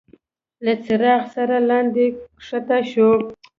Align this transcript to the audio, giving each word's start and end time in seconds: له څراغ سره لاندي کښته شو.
له 0.65 0.73
څراغ 0.85 1.21
سره 1.35 1.55
لاندي 1.69 2.07
کښته 2.37 2.77
شو. 2.91 3.09